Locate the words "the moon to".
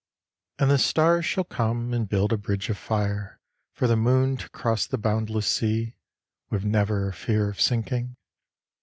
3.85-4.49